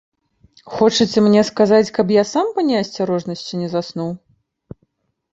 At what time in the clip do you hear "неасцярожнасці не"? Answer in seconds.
2.69-3.69